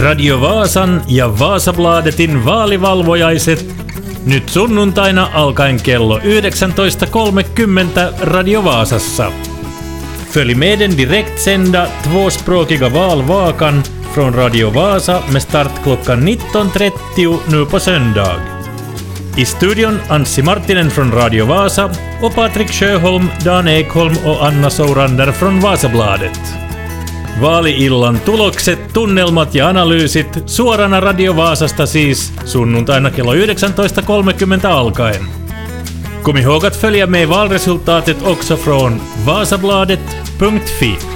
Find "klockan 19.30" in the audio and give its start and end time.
15.82-17.38